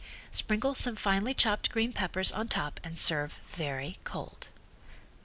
[0.31, 4.47] Sprinkle some finely chopped green peppers on top and serve very cold.